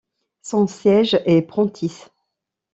Son 0.41 0.65
siège 0.65 1.21
est 1.27 1.43
Prentiss. 1.43 2.09